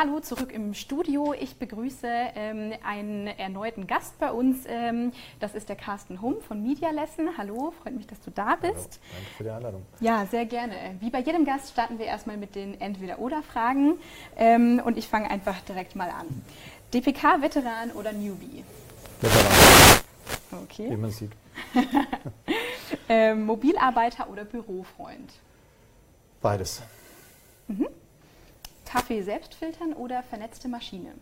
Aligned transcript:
Hallo 0.00 0.18
zurück 0.20 0.50
im 0.50 0.72
Studio. 0.72 1.34
Ich 1.38 1.56
begrüße 1.56 2.08
ähm, 2.34 2.72
einen 2.82 3.26
erneuten 3.26 3.86
Gast 3.86 4.18
bei 4.18 4.32
uns. 4.32 4.64
Ähm, 4.66 5.12
das 5.40 5.54
ist 5.54 5.68
der 5.68 5.76
Carsten 5.76 6.22
Hum 6.22 6.36
von 6.40 6.62
Media 6.62 6.88
Lesson. 6.88 7.36
Hallo, 7.36 7.74
freut 7.82 7.94
mich, 7.94 8.06
dass 8.06 8.18
du 8.22 8.30
da 8.30 8.56
bist. 8.56 8.98
Hallo, 9.02 9.12
danke 9.12 9.30
für 9.36 9.44
die 9.44 9.50
Einladung. 9.50 9.82
Ja, 10.00 10.24
sehr 10.24 10.46
gerne. 10.46 10.74
Wie 11.00 11.10
bei 11.10 11.20
jedem 11.20 11.44
Gast 11.44 11.72
starten 11.72 11.98
wir 11.98 12.06
erstmal 12.06 12.38
mit 12.38 12.54
den 12.54 12.80
Entweder-Oder-Fragen. 12.80 13.98
Ähm, 14.38 14.80
und 14.82 14.96
ich 14.96 15.06
fange 15.06 15.30
einfach 15.30 15.60
direkt 15.68 15.94
mal 15.94 16.08
an. 16.08 16.28
DPK-Veteran 16.94 17.90
oder 17.90 18.12
Newbie? 18.12 18.64
Veteran. 19.20 20.00
Okay. 20.64 20.90
Wie 20.92 20.96
man 20.96 21.10
sieht. 21.10 21.32
ähm, 23.10 23.44
Mobilarbeiter 23.44 24.30
oder 24.30 24.46
Bürofreund? 24.46 25.30
Beides. 26.40 26.80
Mhm. 27.68 27.86
Kaffee 28.90 29.22
selbst 29.22 29.54
filtern 29.54 29.92
oder 29.92 30.22
vernetzte 30.24 30.66
Maschine? 30.66 31.12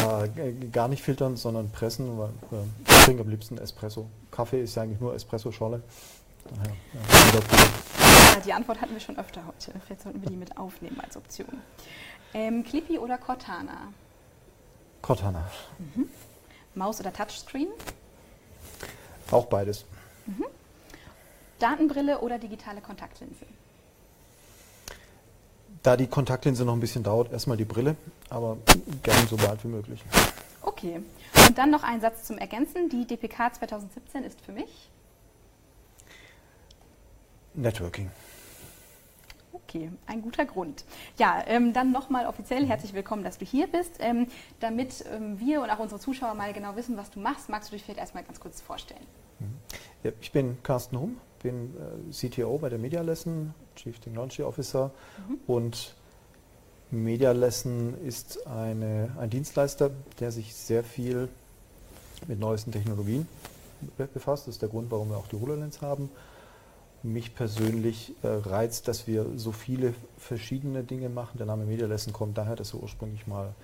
Äh, 0.00 0.52
gar 0.72 0.88
nicht 0.88 1.02
filtern, 1.02 1.36
sondern 1.36 1.70
pressen. 1.70 2.18
Weil, 2.18 2.30
äh, 2.50 2.64
ich 2.88 3.04
trinke 3.04 3.22
am 3.22 3.28
liebsten 3.28 3.56
Espresso. 3.58 4.08
Kaffee 4.32 4.62
ist 4.62 4.74
ja 4.74 4.82
eigentlich 4.82 5.00
nur 5.00 5.14
Espresso-Scholle. 5.14 5.80
Ja, 8.00 8.40
die 8.44 8.52
Antwort 8.52 8.80
hatten 8.80 8.94
wir 8.94 9.00
schon 9.00 9.16
öfter 9.16 9.46
heute. 9.46 9.72
Vielleicht 9.86 10.02
sollten 10.02 10.20
wir 10.22 10.28
die 10.28 10.36
mit 10.36 10.56
aufnehmen 10.56 10.98
als 11.00 11.16
Option. 11.16 11.62
Ähm, 12.34 12.64
Clippy 12.64 12.98
oder 12.98 13.16
Cortana? 13.16 13.92
Cortana. 15.02 15.48
Mhm. 15.78 16.08
Maus 16.74 16.98
oder 16.98 17.12
Touchscreen? 17.12 17.68
Auch 19.30 19.46
beides. 19.46 19.84
Mhm. 20.26 20.46
Datenbrille 21.60 22.18
oder 22.18 22.38
digitale 22.38 22.80
Kontaktlinse? 22.80 23.46
Da 25.82 25.96
die 25.96 26.06
Kontaktlinse 26.06 26.64
noch 26.64 26.74
ein 26.74 26.80
bisschen 26.80 27.02
dauert, 27.02 27.32
erstmal 27.32 27.56
die 27.56 27.64
Brille, 27.64 27.96
aber 28.30 28.56
gerne 29.02 29.26
so 29.26 29.36
bald 29.36 29.64
wie 29.64 29.68
möglich. 29.68 30.00
Okay. 30.62 31.02
Und 31.48 31.58
dann 31.58 31.70
noch 31.70 31.82
ein 31.82 32.00
Satz 32.00 32.24
zum 32.24 32.38
Ergänzen. 32.38 32.88
Die 32.88 33.04
DPK 33.04 33.52
2017 33.54 34.22
ist 34.22 34.40
für 34.40 34.52
mich? 34.52 34.90
Networking. 37.54 38.10
Okay, 39.52 39.90
ein 40.06 40.22
guter 40.22 40.44
Grund. 40.44 40.84
Ja, 41.18 41.42
ähm, 41.46 41.72
dann 41.72 41.92
nochmal 41.92 42.26
offiziell 42.26 42.64
herzlich 42.66 42.94
willkommen, 42.94 43.24
dass 43.24 43.38
du 43.38 43.44
hier 43.44 43.66
bist. 43.66 43.96
Ähm, 43.98 44.28
damit 44.60 45.04
ähm, 45.12 45.40
wir 45.40 45.62
und 45.62 45.70
auch 45.70 45.78
unsere 45.78 46.00
Zuschauer 46.00 46.34
mal 46.34 46.52
genau 46.52 46.76
wissen, 46.76 46.96
was 46.96 47.10
du 47.10 47.20
machst, 47.20 47.48
magst 47.48 47.70
du 47.70 47.74
dich 47.74 47.82
vielleicht 47.82 47.98
erstmal 47.98 48.22
ganz 48.22 48.38
kurz 48.38 48.60
vorstellen? 48.60 49.06
Mhm. 49.40 49.54
Ja, 50.04 50.12
ich 50.20 50.30
bin 50.30 50.62
Carsten 50.62 50.98
Hum, 50.98 51.18
bin 51.42 51.74
äh, 51.76 52.28
CTO 52.28 52.58
bei 52.58 52.68
der 52.68 52.78
Media 52.78 53.02
Lesson, 53.02 53.54
Chief 53.76 53.98
Technology 53.98 54.42
Officer 54.42 54.90
mhm. 55.28 55.38
und 55.46 55.94
Media 56.90 57.32
Lesson 57.32 57.94
ist 58.04 58.46
eine, 58.46 59.16
ein 59.18 59.30
Dienstleister, 59.30 59.90
der 60.20 60.30
sich 60.30 60.54
sehr 60.54 60.84
viel 60.84 61.28
mit 62.26 62.38
neuesten 62.38 62.70
Technologien 62.70 63.26
befasst. 63.96 64.46
Das 64.46 64.56
ist 64.56 64.62
der 64.62 64.68
Grund, 64.68 64.90
warum 64.90 65.10
wir 65.10 65.16
auch 65.16 65.26
die 65.26 65.40
HoloLens 65.40 65.80
haben 65.80 66.10
mich 67.02 67.34
persönlich 67.34 68.14
äh, 68.22 68.28
reizt, 68.28 68.88
dass 68.88 69.06
wir 69.06 69.26
so 69.36 69.52
viele 69.52 69.94
verschiedene 70.16 70.84
Dinge 70.84 71.08
machen. 71.08 71.38
Der 71.38 71.46
Name 71.46 71.64
Media 71.64 71.86
Lesson 71.86 72.12
kommt 72.12 72.38
daher, 72.38 72.56
dass 72.56 72.72
wir 72.74 72.82
ursprünglich 72.82 73.26
mal 73.26 73.54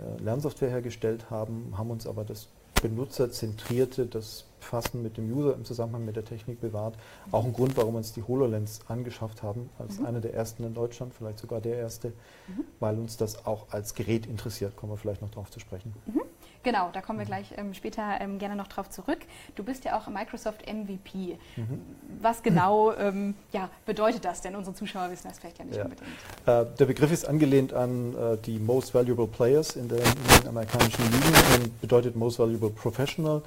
äh, 0.00 0.22
Lernsoftware 0.22 0.70
hergestellt 0.70 1.30
haben, 1.30 1.74
haben 1.76 1.90
uns 1.90 2.06
aber 2.06 2.24
das 2.24 2.48
Benutzerzentrierte, 2.82 4.06
das 4.06 4.44
Fassen 4.60 5.02
mit 5.02 5.16
dem 5.16 5.32
User 5.32 5.54
im 5.54 5.64
Zusammenhang 5.64 6.04
mit 6.04 6.16
der 6.16 6.24
Technik 6.24 6.60
bewahrt. 6.60 6.96
Auch 7.30 7.44
ein 7.44 7.52
Grund, 7.52 7.76
warum 7.76 7.94
wir 7.94 7.98
uns 7.98 8.12
die 8.12 8.22
HoloLens 8.22 8.80
angeschafft 8.88 9.42
haben, 9.42 9.70
als 9.78 9.98
mhm. 9.98 10.06
einer 10.06 10.20
der 10.20 10.34
ersten 10.34 10.64
in 10.64 10.74
Deutschland, 10.74 11.14
vielleicht 11.14 11.38
sogar 11.38 11.60
der 11.60 11.76
erste, 11.76 12.08
mhm. 12.08 12.64
weil 12.80 12.98
uns 12.98 13.16
das 13.16 13.46
auch 13.46 13.66
als 13.70 13.94
Gerät 13.94 14.26
interessiert. 14.26 14.76
Kommen 14.76 14.92
wir 14.92 14.98
vielleicht 14.98 15.22
noch 15.22 15.30
darauf 15.30 15.50
zu 15.50 15.60
sprechen. 15.60 15.94
Mhm. 16.06 16.20
Genau, 16.62 16.90
da 16.92 17.00
kommen 17.00 17.18
wir 17.18 17.26
gleich 17.26 17.46
ähm, 17.56 17.74
später 17.74 18.20
ähm, 18.20 18.38
gerne 18.38 18.54
noch 18.54 18.68
drauf 18.68 18.88
zurück. 18.88 19.18
Du 19.56 19.64
bist 19.64 19.84
ja 19.84 19.98
auch 19.98 20.08
Microsoft 20.08 20.66
MVP. 20.66 21.38
Mhm. 21.56 21.80
Was 22.20 22.42
genau 22.42 22.92
ähm, 22.94 23.34
ja, 23.52 23.68
bedeutet 23.84 24.24
das 24.24 24.42
denn? 24.42 24.54
Unsere 24.54 24.74
Zuschauer 24.74 25.10
wissen 25.10 25.28
das 25.28 25.40
vielleicht 25.40 25.58
ja 25.58 25.64
nicht 25.64 25.76
ja. 25.76 25.84
unbedingt. 25.84 26.08
Äh, 26.46 26.76
der 26.78 26.86
Begriff 26.86 27.10
ist 27.10 27.26
angelehnt 27.26 27.72
an 27.72 28.14
äh, 28.14 28.36
die 28.38 28.58
Most 28.58 28.94
Valuable 28.94 29.26
Players 29.26 29.76
in, 29.76 29.88
der, 29.88 29.98
in 29.98 30.40
den 30.40 30.48
amerikanischen 30.48 31.04
Ligen 31.04 31.62
und 31.64 31.80
bedeutet 31.80 32.14
Most 32.14 32.38
Valuable 32.38 32.70
Professional. 32.70 33.42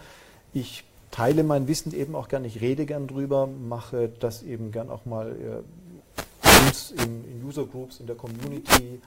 Ich 0.54 0.84
teile 1.12 1.44
mein 1.44 1.68
Wissen 1.70 1.94
eben 1.94 2.16
auch 2.16 2.28
gern, 2.28 2.44
ich 2.44 2.60
rede 2.60 2.86
gern 2.86 3.08
drüber, 3.08 3.48
mache 3.48 4.10
das 4.20 4.44
eben 4.44 4.72
gern 4.72 4.90
auch 4.90 5.06
mal 5.06 5.32
äh, 5.32 6.66
uns 6.68 6.92
in, 6.92 7.24
in 7.24 7.46
User 7.46 7.66
Groups, 7.66 8.02
in 8.02 8.08
der 8.08 8.16
Community 8.18 9.00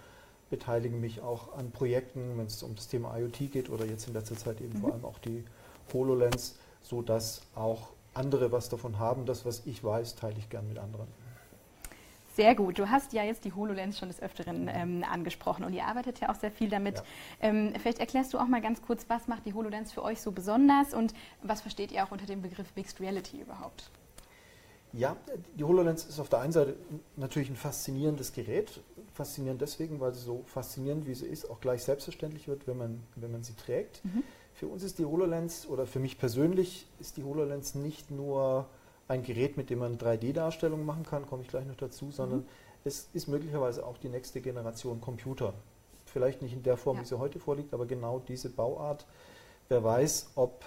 beteilige 0.50 0.96
mich 0.96 1.20
auch 1.20 1.56
an 1.56 1.70
Projekten, 1.70 2.38
wenn 2.38 2.46
es 2.46 2.62
um 2.62 2.74
das 2.74 2.88
Thema 2.88 3.16
IoT 3.16 3.52
geht 3.52 3.70
oder 3.70 3.84
jetzt 3.84 4.08
in 4.08 4.14
letzter 4.14 4.36
Zeit 4.36 4.60
eben 4.60 4.74
mhm. 4.74 4.80
vor 4.80 4.92
allem 4.92 5.04
auch 5.04 5.18
die 5.18 5.44
HoloLens, 5.92 6.58
sodass 6.82 7.42
auch 7.54 7.90
andere 8.14 8.52
was 8.52 8.68
davon 8.68 8.98
haben. 8.98 9.26
Das, 9.26 9.44
was 9.44 9.66
ich 9.66 9.82
weiß, 9.82 10.16
teile 10.16 10.36
ich 10.38 10.48
gern 10.48 10.68
mit 10.68 10.78
anderen. 10.78 11.08
Sehr 12.34 12.54
gut. 12.54 12.78
Du 12.78 12.88
hast 12.88 13.12
ja 13.12 13.24
jetzt 13.24 13.44
die 13.44 13.52
HoloLens 13.52 13.98
schon 13.98 14.08
des 14.08 14.22
Öfteren 14.22 14.70
ähm, 14.72 15.04
angesprochen 15.10 15.64
und 15.64 15.72
ihr 15.72 15.84
arbeitet 15.84 16.20
ja 16.20 16.30
auch 16.30 16.36
sehr 16.36 16.52
viel 16.52 16.68
damit. 16.68 16.98
Ja. 16.98 17.02
Ähm, 17.40 17.72
vielleicht 17.80 17.98
erklärst 17.98 18.32
du 18.32 18.38
auch 18.38 18.46
mal 18.46 18.60
ganz 18.60 18.80
kurz, 18.80 19.06
was 19.08 19.26
macht 19.26 19.44
die 19.44 19.54
HoloLens 19.54 19.92
für 19.92 20.04
euch 20.04 20.20
so 20.20 20.30
besonders 20.30 20.94
und 20.94 21.14
was 21.42 21.62
versteht 21.62 21.90
ihr 21.90 22.04
auch 22.04 22.12
unter 22.12 22.26
dem 22.26 22.40
Begriff 22.40 22.68
Mixed 22.76 23.00
Reality 23.00 23.40
überhaupt? 23.40 23.90
Ja, 24.92 25.16
die 25.58 25.64
HoloLens 25.64 26.04
ist 26.06 26.18
auf 26.18 26.28
der 26.28 26.40
einen 26.40 26.52
Seite 26.52 26.76
natürlich 27.16 27.50
ein 27.50 27.56
faszinierendes 27.56 28.32
Gerät. 28.32 28.80
Faszinierend 29.14 29.60
deswegen, 29.60 30.00
weil 30.00 30.14
sie 30.14 30.20
so 30.20 30.42
faszinierend 30.46 31.06
wie 31.06 31.14
sie 31.14 31.26
ist, 31.26 31.50
auch 31.50 31.60
gleich 31.60 31.82
selbstverständlich 31.82 32.48
wird, 32.48 32.66
wenn 32.66 32.78
man, 32.78 33.02
wenn 33.16 33.32
man 33.32 33.42
sie 33.42 33.54
trägt. 33.54 34.04
Mhm. 34.04 34.22
Für 34.54 34.66
uns 34.66 34.82
ist 34.82 34.98
die 34.98 35.04
HoloLens, 35.04 35.68
oder 35.68 35.86
für 35.86 35.98
mich 35.98 36.18
persönlich, 36.18 36.86
ist 37.00 37.16
die 37.16 37.24
HoloLens 37.24 37.74
nicht 37.74 38.10
nur 38.10 38.66
ein 39.08 39.22
Gerät, 39.22 39.56
mit 39.56 39.70
dem 39.70 39.80
man 39.80 39.98
3D-Darstellungen 39.98 40.84
machen 40.84 41.04
kann, 41.04 41.26
komme 41.26 41.42
ich 41.42 41.48
gleich 41.48 41.66
noch 41.66 41.76
dazu, 41.76 42.10
sondern 42.10 42.40
mhm. 42.40 42.46
es 42.84 43.08
ist 43.12 43.28
möglicherweise 43.28 43.84
auch 43.86 43.98
die 43.98 44.08
nächste 44.08 44.40
Generation 44.40 45.00
Computer. 45.00 45.54
Vielleicht 46.06 46.42
nicht 46.42 46.54
in 46.54 46.62
der 46.62 46.76
Form, 46.76 46.96
ja. 46.96 47.02
wie 47.02 47.06
sie 47.06 47.18
heute 47.18 47.38
vorliegt, 47.38 47.74
aber 47.74 47.86
genau 47.86 48.20
diese 48.26 48.50
Bauart. 48.50 49.06
Wer 49.68 49.84
weiß, 49.84 50.32
ob 50.36 50.64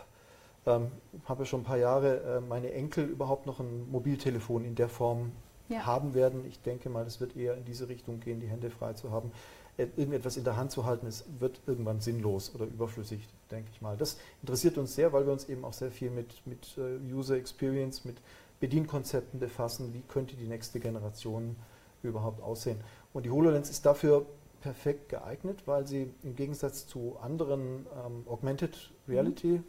ähm, 0.66 0.92
habe 1.26 1.46
schon 1.46 1.62
ein 1.62 1.66
paar 1.66 1.78
Jahre 1.78 2.38
äh, 2.38 2.42
meine 2.42 2.72
Enkel 2.72 3.06
überhaupt 3.06 3.46
noch 3.46 3.60
ein 3.60 3.90
Mobiltelefon 3.90 4.64
in 4.64 4.76
der 4.76 4.90
Form 4.90 5.32
ja. 5.70 5.86
haben 5.86 6.14
werden. 6.14 6.46
Ich 6.48 6.62
denke 6.62 6.90
mal, 6.90 7.06
es 7.06 7.20
wird 7.20 7.36
eher 7.36 7.58
in 7.58 7.66
diese 7.66 7.90
Richtung 7.90 8.20
gehen, 8.20 8.40
die 8.40 8.48
Hände 8.48 8.70
frei 8.70 8.94
zu 8.94 9.12
haben. 9.12 9.32
Äh, 9.78 9.88
irgendetwas 9.96 10.38
in 10.38 10.44
der 10.44 10.58
Hand 10.58 10.72
zu 10.72 10.86
halten, 10.86 11.08
es 11.08 11.26
wird 11.40 11.62
irgendwann 11.66 12.00
sinnlos 12.00 12.54
oder 12.54 12.66
überflüssig, 12.66 13.28
denke 13.50 13.70
ich 13.74 13.82
mal. 13.82 13.98
Das 13.98 14.18
interessiert 14.42 14.78
uns 14.78 14.94
sehr, 14.94 15.14
weil 15.14 15.26
wir 15.26 15.34
uns 15.34 15.50
eben 15.50 15.66
auch 15.66 15.74
sehr 15.74 15.92
viel 15.92 16.12
mit, 16.12 16.46
mit 16.46 16.78
uh, 16.78 17.16
User 17.16 17.38
Experience, 17.38 18.06
mit 18.06 18.18
Bedienkonzepten 18.60 19.40
befassen. 19.40 19.94
Wie 19.94 20.02
könnte 20.02 20.36
die 20.36 20.48
nächste 20.48 20.80
Generation 20.80 21.56
überhaupt 22.04 22.44
aussehen? 22.44 22.78
Und 23.14 23.26
die 23.26 23.32
HoloLens 23.32 23.70
ist 23.70 23.86
dafür 23.86 24.26
perfekt 24.62 25.10
geeignet, 25.10 25.64
weil 25.66 25.88
sie 25.88 26.14
im 26.22 26.36
Gegensatz 26.36 26.86
zu 26.86 27.18
anderen 27.20 27.88
ähm, 28.06 28.26
Augmented 28.28 28.92
Reality 29.08 29.48
mhm 29.48 29.64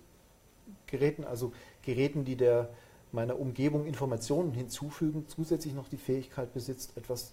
Geräten, 0.86 1.24
also 1.24 1.52
Geräten, 1.82 2.24
die 2.24 2.36
der 2.36 2.70
meiner 3.12 3.38
Umgebung 3.38 3.86
Informationen 3.86 4.52
hinzufügen, 4.52 5.26
zusätzlich 5.28 5.74
noch 5.74 5.88
die 5.88 5.98
Fähigkeit 5.98 6.52
besitzt, 6.54 6.96
etwas 6.96 7.32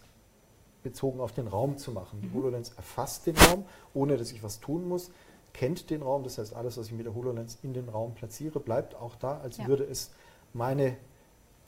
bezogen 0.83 1.19
auf 1.19 1.33
den 1.33 1.47
Raum 1.47 1.77
zu 1.77 1.91
machen. 1.91 2.21
Die 2.21 2.27
mhm. 2.27 2.33
HoloLens 2.33 2.73
erfasst 2.75 3.27
den 3.27 3.37
Raum, 3.37 3.65
ohne 3.93 4.17
dass 4.17 4.31
ich 4.31 4.43
was 4.43 4.59
tun 4.59 4.87
muss, 4.87 5.11
kennt 5.53 5.89
den 5.89 6.01
Raum, 6.01 6.23
das 6.23 6.37
heißt, 6.37 6.53
alles, 6.53 6.77
was 6.77 6.87
ich 6.87 6.93
mit 6.93 7.05
der 7.05 7.15
HoloLens 7.15 7.59
in 7.63 7.73
den 7.73 7.89
Raum 7.89 8.13
platziere, 8.13 8.59
bleibt 8.59 8.95
auch 8.95 9.15
da, 9.15 9.39
als 9.39 9.57
ja. 9.57 9.67
würde 9.67 9.83
es 9.83 10.11
meine 10.53 10.97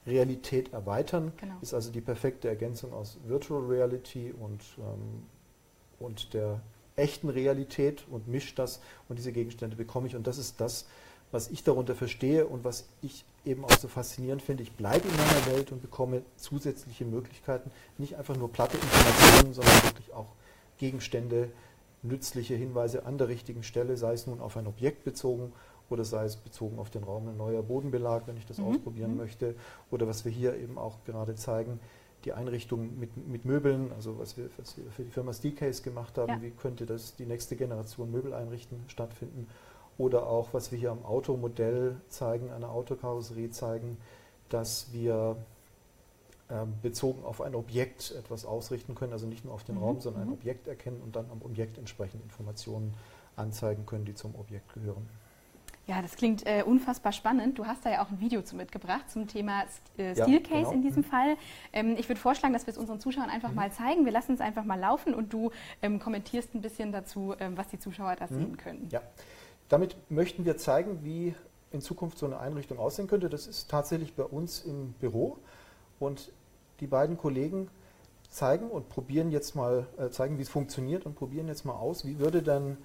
Realität 0.06 0.74
erweitern. 0.74 1.32
Genau. 1.38 1.56
Ist 1.62 1.74
also 1.74 1.92
die 1.92 2.02
perfekte 2.02 2.48
Ergänzung 2.48 2.94
aus 2.94 3.18
Virtual 3.26 3.62
Reality 3.62 4.34
und, 4.34 4.62
ähm, 4.80 5.24
und 6.00 6.34
der 6.34 6.62
echten 6.96 7.30
Realität 7.30 8.06
und 8.10 8.28
mischt 8.28 8.60
das 8.60 8.82
und 9.10 9.18
diese 9.18 9.32
Gegenstände 9.32 9.76
bekomme 9.76 10.08
ich. 10.08 10.16
Und 10.16 10.28
das 10.28 10.38
ist 10.38 10.60
das, 10.60 10.88
was 11.32 11.50
ich 11.50 11.64
darunter 11.64 11.96
verstehe 11.96 12.46
und 12.46 12.64
was 12.64 12.86
ich 13.02 13.24
eben 13.46 13.64
auch 13.64 13.78
so 13.78 13.88
faszinierend 13.88 14.42
finde. 14.42 14.64
Ich 14.64 14.74
bleibe 14.74 15.08
in 15.08 15.16
meiner 15.16 15.46
Welt 15.48 15.72
und 15.72 15.82
bekomme 15.82 16.24
zusätzliche 16.36 17.06
Möglichkeiten, 17.06 17.72
nicht 17.98 18.18
einfach 18.18 18.36
nur 18.36 18.52
platte 18.52 18.78
Informationen, 18.78 19.54
sondern 19.54 19.84
wirklich 19.84 20.14
auch 20.14 20.34
Gegenstände, 20.78 21.50
nützliche 22.04 22.56
Hinweise 22.56 23.06
an 23.06 23.18
der 23.18 23.28
richtigen 23.28 23.64
Stelle, 23.64 23.96
sei 23.96 24.14
es 24.14 24.28
nun 24.28 24.42
auf 24.42 24.58
ein 24.58 24.68
Objekt 24.68 25.04
bezogen 25.04 25.54
oder 25.90 26.04
sei 26.04 26.26
es 26.26 26.36
bezogen 26.36 26.80
auf 26.80 26.90
den 26.90 27.04
Raum 27.04 27.28
ein 27.28 27.38
neuer 27.38 27.62
Bodenbelag, 27.62 28.24
wenn 28.26 28.38
ich 28.38 28.46
das 28.46 28.58
mhm. 28.58 28.66
ausprobieren 28.66 29.12
mhm. 29.12 29.18
möchte, 29.18 29.56
oder 29.92 30.08
was 30.08 30.26
wir 30.26 30.32
hier 30.32 30.56
eben 30.56 30.78
auch 30.78 30.98
gerade 31.06 31.36
zeigen, 31.36 31.80
die 32.26 32.34
Einrichtung 32.34 33.00
mit, 33.00 33.16
mit 33.28 33.46
Möbeln, 33.46 33.92
also 33.96 34.20
was 34.20 34.38
wir, 34.38 34.50
was 34.58 34.78
wir 34.78 34.86
für 34.92 35.04
die 35.04 35.10
Firma 35.10 35.34
Steelcase 35.34 35.82
gemacht 35.82 36.18
haben, 36.18 36.34
ja. 36.34 36.42
wie 36.42 36.52
könnte 36.52 36.86
das 36.86 37.16
die 37.16 37.26
nächste 37.26 37.56
Generation 37.56 38.12
Möbel 38.12 38.34
einrichten 38.34 38.84
stattfinden 38.88 39.48
oder 40.02 40.26
auch, 40.26 40.52
was 40.52 40.72
wir 40.72 40.80
hier 40.80 40.92
am 40.92 41.06
Automodell 41.06 41.96
zeigen, 42.10 42.50
an 42.50 42.62
der 42.62 42.72
Autokarosserie 42.72 43.52
zeigen, 43.52 43.98
dass 44.50 44.92
wir 44.92 45.38
ähm, 46.50 46.74
bezogen 46.82 47.24
auf 47.24 47.40
ein 47.40 47.54
Objekt 47.54 48.12
etwas 48.18 48.44
ausrichten 48.46 48.96
können, 48.96 49.14
also 49.14 49.28
nicht 49.28 49.46
nur 49.46 49.54
auf 49.54 49.64
den 49.64 49.76
mhm. 49.76 49.84
Raum, 49.84 50.02
sondern 50.02 50.24
ein 50.24 50.28
mhm. 50.30 50.34
Objekt 50.34 50.68
erkennen 50.68 51.02
und 51.04 51.16
dann 51.16 51.30
am 51.32 51.44
Objekt 51.44 51.78
entsprechend 51.78 52.24
Informationen 52.24 52.96
anzeigen 53.36 53.86
können, 53.86 54.06
die 54.06 54.16
zum 54.16 54.34
Objekt 54.36 54.74
gehören. 54.74 55.08
Ja, 55.88 56.02
das 56.02 56.16
klingt 56.16 56.46
äh, 56.46 56.64
unfassbar 56.66 57.12
spannend. 57.12 57.60
Du 57.60 57.66
hast 57.66 57.86
da 57.86 57.92
ja 57.92 58.04
auch 58.04 58.10
ein 58.10 58.20
Video 58.20 58.42
zu 58.42 58.56
mitgebracht 58.56 59.10
zum 59.10 59.28
Thema 59.28 59.64
äh, 59.98 60.14
Steelcase 60.14 60.32
ja, 60.32 60.40
genau. 60.40 60.72
in 60.72 60.82
diesem 60.82 61.04
mhm. 61.04 61.08
Fall. 61.08 61.38
Ähm, 61.74 61.96
ich 61.98 62.08
würde 62.08 62.20
vorschlagen, 62.20 62.54
dass 62.54 62.66
wir 62.66 62.72
es 62.72 62.78
unseren 62.78 63.00
Zuschauern 63.00 63.30
einfach 63.30 63.50
mhm. 63.50 63.56
mal 63.56 63.72
zeigen. 63.72 64.06
Wir 64.06 64.12
lassen 64.12 64.34
es 64.34 64.42
einfach 64.42 64.64
mal 64.64 64.80
laufen 64.80 65.14
und 65.14 65.34
du 65.34 65.52
ähm, 65.82 66.00
kommentierst 66.00 66.56
ein 66.56 66.62
bisschen 66.62 66.92
dazu, 66.92 67.36
ähm, 67.40 67.58
was 67.58 67.68
die 67.68 67.80
Zuschauer 67.80 68.16
da 68.16 68.26
mhm. 68.30 68.36
sehen 68.36 68.58
können. 68.58 68.88
Ja, 68.90 69.02
damit 69.72 69.96
möchten 70.10 70.44
wir 70.44 70.58
zeigen, 70.58 71.04
wie 71.04 71.34
in 71.72 71.80
Zukunft 71.82 72.18
so 72.18 72.26
eine 72.26 72.40
Einrichtung 72.40 72.78
aussehen 72.78 73.08
könnte. 73.08 73.30
Das 73.30 73.48
ist 73.48 73.70
tatsächlich 73.70 74.16
bei 74.16 74.24
uns 74.24 74.62
im 74.62 74.94
Büro 74.94 75.38
und 76.00 76.32
die 76.82 76.88
beiden 76.88 77.18
Kollegen 77.18 77.70
zeigen 78.30 78.70
und 78.70 78.90
probieren 78.90 79.32
jetzt 79.32 79.56
mal, 79.56 79.88
äh, 79.98 80.10
zeigen, 80.10 80.38
wie 80.38 80.42
es 80.42 80.50
funktioniert 80.50 81.06
und 81.06 81.16
probieren 81.16 81.48
jetzt 81.48 81.66
mal 81.66 81.76
aus, 81.76 82.06
wie 82.06 82.20
würde 82.20 82.42
dann 82.42 82.78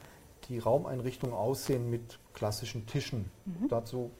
die 0.49 0.59
Raumeinrichtung 0.59 1.33
aussehen 1.33 1.91
mit 1.91 2.19
klassischen 2.35 2.87
Tischen. 2.87 3.31
Mhm. 3.47 3.69
Dazu 3.69 4.11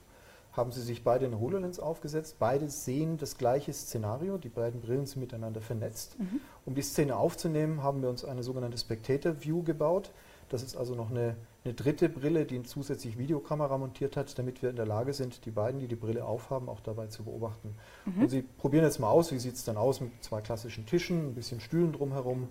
haben 0.53 0.73
sie 0.73 0.83
sich 0.83 1.05
beide 1.05 1.27
eine 1.27 1.39
HoloLens 1.39 1.79
aufgesetzt. 1.79 2.37
Beide 2.39 2.71
sehen 2.71 3.19
das 3.19 3.37
gleiche 3.37 3.73
Szenario. 3.73 4.39
Die 4.39 4.49
beiden 4.49 4.81
Brillen 4.81 5.07
sind 5.07 5.21
miteinander 5.21 5.61
vernetzt. 5.61 6.19
Mhm. 6.19 6.41
Um 6.65 6.75
die 6.75 6.83
Szene 6.83 7.17
aufzunehmen, 7.17 7.83
haben 7.83 8.03
wir 8.03 8.09
uns 8.09 8.25
eine 8.25 8.43
sogenannte 8.43 8.79
Spectator 8.79 9.45
View 9.45 9.63
gebaut. 9.63 10.11
Das 10.49 10.63
ist 10.63 10.77
also 10.77 10.95
noch 10.95 11.11
eine, 11.11 11.37
eine 11.67 11.75
dritte 11.75 12.09
Brille, 12.09 12.47
die 12.47 12.55
eine 12.55 12.65
zusätzlich 12.65 13.19
Videokamera 13.19 13.77
montiert 13.77 14.17
hat, 14.17 14.39
damit 14.39 14.63
wir 14.63 14.71
in 14.71 14.77
der 14.77 14.87
Lage 14.87 15.13
sind, 15.13 15.45
die 15.45 15.51
beiden, 15.51 15.81
die 15.81 15.89
die 15.89 15.97
Brille 15.97 16.25
aufhaben, 16.25 16.69
auch 16.69 16.81
dabei 16.81 17.09
zu 17.09 17.25
beobachten. 17.25 17.75
Mhm. 18.05 18.23
Und 18.23 18.29
Sie 18.29 18.43
probieren 18.43 18.85
jetzt 18.85 19.01
mal 19.01 19.11
aus, 19.11 19.33
wie 19.33 19.39
sieht 19.39 19.57
es 19.57 19.65
dann 19.65 19.77
aus 19.77 20.01
mit 20.01 20.13
zwei 20.23 20.41
klassischen 20.41 20.87
Tischen, 20.87 21.31
ein 21.31 21.35
bisschen 21.35 21.61
Stühlen 21.61 21.93
drumherum. 21.93 22.49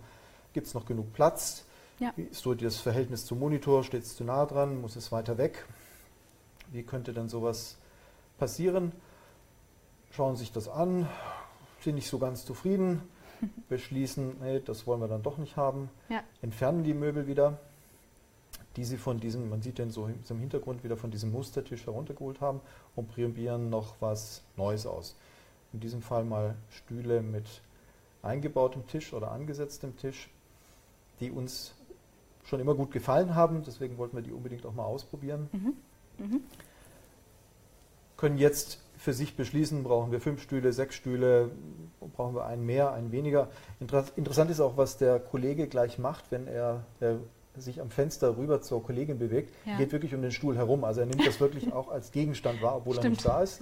Gibt 0.53 0.67
es 0.67 0.73
noch 0.73 0.85
genug 0.85 1.13
Platz? 1.13 1.65
Ja. 2.00 2.12
Wie 2.17 2.23
ist 2.23 2.41
so 2.41 2.53
das 2.53 2.77
Verhältnis 2.77 3.25
zum 3.25 3.39
Monitor? 3.39 3.85
Steht 3.85 4.03
es 4.03 4.17
zu 4.17 4.25
nah 4.25 4.45
dran? 4.45 4.81
Muss 4.81 4.97
es 4.97 5.13
weiter 5.13 5.38
weg? 5.38 5.65
Wie 6.71 6.83
könnte 6.83 7.13
dann 7.13 7.29
sowas 7.29 7.77
passieren? 8.38 8.91
Schauen 10.12 10.35
sich 10.35 10.51
das 10.51 10.67
an, 10.67 11.07
sind 11.79 11.95
nicht 11.95 12.09
so 12.09 12.19
ganz 12.19 12.45
zufrieden, 12.45 13.01
beschließen, 13.69 14.38
nee, 14.41 14.59
das 14.59 14.85
wollen 14.88 15.00
wir 15.00 15.07
dann 15.07 15.23
doch 15.23 15.38
nicht 15.38 15.56
haben, 15.56 15.89
ja. 16.09 16.21
entfernen 16.41 16.83
die 16.83 16.94
Möbel 16.94 17.27
wieder 17.27 17.59
die 18.75 18.83
sie 18.83 18.98
von 18.98 19.19
diesem, 19.19 19.50
man 19.50 19.62
sieht 19.62 19.77
den 19.77 19.89
so 19.89 20.10
im 20.30 20.39
Hintergrund 20.39 20.83
wieder 20.83 20.98
von 20.98 21.12
diesem 21.12 21.31
Mustertisch 21.31 21.86
heruntergeholt 21.86 22.42
haben 22.42 22.62
und 22.95 23.07
probieren 23.07 23.69
noch 23.69 23.95
was 24.00 24.44
Neues 24.57 24.86
aus. 24.86 25.16
In 25.74 25.80
diesem 25.80 26.01
Fall 26.01 26.25
mal 26.25 26.56
Stühle 26.69 27.22
mit 27.22 27.45
eingebautem 28.22 28.86
Tisch 28.88 29.13
oder 29.13 29.31
angesetztem 29.31 29.95
Tisch, 29.98 30.30
die 31.19 31.31
uns 31.31 31.74
schon 32.44 32.60
immer 32.60 32.75
gut 32.75 32.92
gefallen 32.92 33.36
haben, 33.36 33.63
deswegen 33.63 33.98
wollten 33.98 34.18
wir 34.18 34.24
die 34.24 34.31
unbedingt 34.31 34.66
auch 34.66 34.74
mal 34.74 34.83
ausprobieren. 34.83 35.50
Mhm. 35.51 35.74
Mhm. 36.18 36.42
Können 38.18 38.38
jetzt 38.38 38.81
für 38.98 39.13
sich 39.13 39.36
beschließen, 39.36 39.83
brauchen 39.83 40.12
wir 40.12 40.22
fünf 40.22 40.42
Stühle, 40.42 40.72
sechs 40.74 40.95
Stühle, 40.95 41.51
brauchen 42.16 42.36
wir 42.36 42.45
einen 42.45 42.66
mehr, 42.66 42.94
einen 42.94 43.12
weniger. 43.12 43.50
Interessant 43.80 44.50
ist 44.51 44.60
auch, 44.60 44.77
was 44.77 44.98
der 44.98 45.19
Kollege 45.19 45.68
gleich 45.68 46.00
macht, 46.00 46.31
wenn 46.31 46.48
er, 46.48 46.86
er 47.00 47.19
sich 47.57 47.81
am 47.81 47.90
Fenster 47.90 48.38
rüber 48.38 48.62
zur 48.62 48.84
Kollegin 48.84 49.19
bewegt, 49.19 49.54
ja. 49.66 49.78
geht 49.78 49.92
wirklich 49.92 50.13
um 50.13 50.22
den 50.22 50.31
Stuhl 50.31 50.56
herum. 50.56 50.84
Also 50.84 51.02
er 51.02 51.06
nimmt 51.06 51.25
das 51.25 51.40
wirklich 51.40 51.72
auch 51.74 51.90
als 51.90 52.12
Gegenstand 52.12 52.62
wahr, 52.62 52.78
obwohl 52.78 52.94
Stimmt. 52.94 53.06
er 53.06 53.10
nicht 53.10 53.25
da 53.25 53.42
ist. 53.42 53.62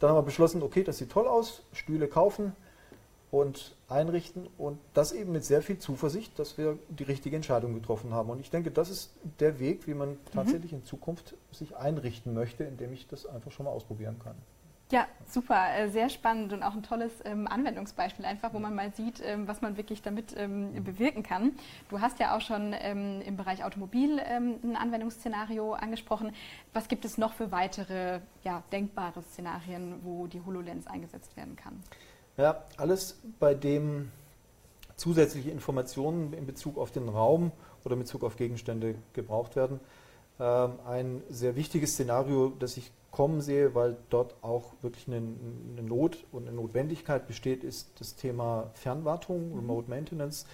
Dann 0.00 0.10
haben 0.10 0.16
wir 0.16 0.22
beschlossen, 0.22 0.62
okay, 0.62 0.82
das 0.82 0.98
sieht 0.98 1.10
toll 1.10 1.26
aus, 1.26 1.62
Stühle 1.72 2.08
kaufen 2.08 2.52
und 3.30 3.74
einrichten 3.88 4.48
und 4.58 4.78
das 4.92 5.12
eben 5.12 5.32
mit 5.32 5.44
sehr 5.44 5.62
viel 5.62 5.78
Zuversicht, 5.78 6.38
dass 6.38 6.56
wir 6.56 6.78
die 6.88 7.04
richtige 7.04 7.34
Entscheidung 7.36 7.74
getroffen 7.74 8.12
haben. 8.12 8.30
Und 8.30 8.40
ich 8.40 8.50
denke, 8.50 8.70
das 8.70 8.90
ist 8.90 9.12
der 9.40 9.58
Weg, 9.58 9.86
wie 9.86 9.94
man 9.94 10.10
mhm. 10.10 10.18
tatsächlich 10.32 10.72
in 10.72 10.84
Zukunft 10.84 11.34
sich 11.50 11.76
einrichten 11.76 12.32
möchte, 12.34 12.64
indem 12.64 12.92
ich 12.92 13.08
das 13.08 13.26
einfach 13.26 13.50
schon 13.50 13.66
mal 13.66 13.72
ausprobieren 13.72 14.18
kann. 14.22 14.36
Ja, 14.92 15.06
super, 15.26 15.74
äh, 15.76 15.88
sehr 15.88 16.10
spannend 16.10 16.52
und 16.52 16.62
auch 16.62 16.74
ein 16.74 16.82
tolles 16.82 17.12
ähm, 17.24 17.48
Anwendungsbeispiel 17.48 18.24
einfach, 18.24 18.52
wo 18.52 18.58
man 18.58 18.74
mal 18.74 18.92
sieht, 18.92 19.22
ähm, 19.24 19.48
was 19.48 19.62
man 19.62 19.76
wirklich 19.78 20.02
damit 20.02 20.34
ähm, 20.36 20.84
bewirken 20.84 21.22
kann. 21.22 21.52
Du 21.88 22.00
hast 22.00 22.20
ja 22.20 22.36
auch 22.36 22.40
schon 22.40 22.74
im 22.74 23.36
Bereich 23.36 23.64
Automobil 23.64 24.20
ein 24.20 24.76
Anwendungsszenario 24.76 25.72
angesprochen. 25.72 26.32
Was 26.72 26.88
gibt 26.88 27.04
es 27.04 27.18
noch 27.18 27.32
für 27.32 27.50
weitere 27.50 28.20
ja, 28.42 28.62
denkbare 28.72 29.22
Szenarien, 29.22 30.00
wo 30.02 30.26
die 30.26 30.42
HoloLens 30.44 30.86
eingesetzt 30.86 31.36
werden 31.36 31.56
kann? 31.56 31.82
Ja, 32.36 32.64
alles 32.76 33.18
bei 33.38 33.54
dem 33.54 34.10
zusätzliche 34.96 35.50
Informationen 35.50 36.32
in 36.32 36.46
Bezug 36.46 36.78
auf 36.78 36.90
den 36.90 37.08
Raum 37.08 37.52
oder 37.84 37.94
in 37.94 38.00
Bezug 38.00 38.22
auf 38.22 38.36
Gegenstände 38.36 38.96
gebraucht 39.12 39.56
werden. 39.56 39.80
Ähm, 40.40 40.72
ein 40.86 41.22
sehr 41.28 41.56
wichtiges 41.56 41.92
Szenario, 41.92 42.52
das 42.58 42.76
ich 42.76 42.90
kommen 43.10 43.40
sehe, 43.40 43.76
weil 43.76 43.96
dort 44.10 44.34
auch 44.42 44.72
wirklich 44.82 45.06
eine, 45.06 45.18
eine, 45.18 45.82
Not 45.86 46.24
und 46.32 46.48
eine 46.48 46.56
Notwendigkeit 46.56 47.28
besteht, 47.28 47.62
ist 47.62 47.92
das 48.00 48.16
Thema 48.16 48.70
Fernwartung, 48.74 49.50
mhm. 49.50 49.58
Remote 49.58 49.88
Maintenance. 49.88 50.46